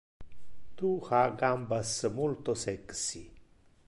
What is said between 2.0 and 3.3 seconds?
multo sexy.